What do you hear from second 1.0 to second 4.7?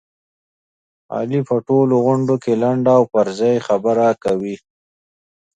علي په ټولو غونډوکې لنډه او پرځای خبره کوي.